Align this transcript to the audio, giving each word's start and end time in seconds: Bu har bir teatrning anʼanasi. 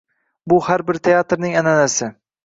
Bu 0.53 0.57
har 0.67 0.83
bir 0.87 0.97
teatrning 1.07 1.53
anʼanasi. 1.61 2.09